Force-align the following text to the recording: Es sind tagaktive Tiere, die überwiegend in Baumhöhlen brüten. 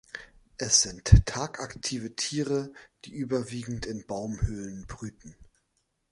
Es 0.57 0.81
sind 0.81 1.27
tagaktive 1.27 2.15
Tiere, 2.15 2.73
die 3.05 3.11
überwiegend 3.13 3.85
in 3.85 4.07
Baumhöhlen 4.07 4.87
brüten. 4.87 5.35